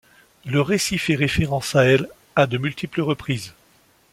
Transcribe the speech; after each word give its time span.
Le 0.45 0.61
récit 0.61 0.97
fait 0.97 1.13
référence 1.13 1.75
à 1.75 1.83
elle 1.85 2.07
à 2.35 2.47
de 2.47 2.57
multiples 2.57 3.01
reprises. 3.01 3.53